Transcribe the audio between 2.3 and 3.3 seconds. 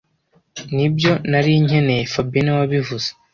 niwe wabivuze